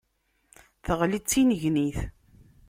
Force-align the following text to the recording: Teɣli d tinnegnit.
Teɣli 0.85 1.19
d 1.23 1.25
tinnegnit. 1.25 1.99